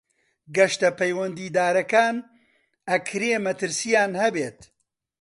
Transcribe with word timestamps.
گەشتە 0.55 0.89
پەیوەندیدارەکان 0.99 2.15
ئەکرێ 2.89 3.33
مەترسیان 3.45 4.11
هەبێت. 4.21 4.59